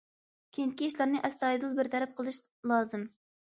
كېيىنكى 0.55 0.87
ئىشلارنى 0.91 1.21
ئەستايىدىل 1.29 1.77
بىر 1.81 1.91
تەرەپ 1.97 2.19
قىلىش 2.19 2.43
لازىم. 2.75 3.09